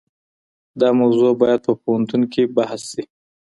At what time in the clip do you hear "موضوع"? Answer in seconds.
0.99-1.31